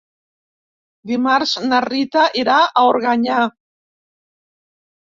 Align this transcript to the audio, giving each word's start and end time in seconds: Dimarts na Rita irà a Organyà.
Dimarts 1.11 1.53
na 1.67 1.83
Rita 1.87 2.25
irà 2.43 2.59
a 2.75 2.89
Organyà. 2.97 3.47